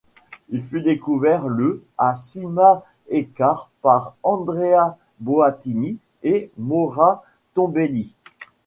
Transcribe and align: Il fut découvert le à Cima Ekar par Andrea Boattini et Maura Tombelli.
Il 0.49 0.63
fut 0.63 0.81
découvert 0.81 1.47
le 1.47 1.85
à 1.99 2.15
Cima 2.15 2.83
Ekar 3.09 3.69
par 3.83 4.15
Andrea 4.23 4.97
Boattini 5.19 5.99
et 6.23 6.51
Maura 6.57 7.23
Tombelli. 7.53 8.15